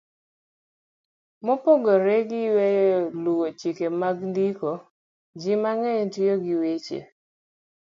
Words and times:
Mopogore 1.45 2.15
gi 2.29 2.43
weyo 2.55 2.99
luwo 3.23 3.47
chike 3.59 3.87
mag 4.01 4.17
ndiko, 4.29 4.69
ji 5.41 5.53
mang'eny 5.63 6.07
tiyo 6.13 6.35
gi 6.43 6.53
weche 6.61 6.99